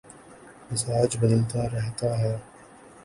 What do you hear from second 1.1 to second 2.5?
بدلتا رہتا ہے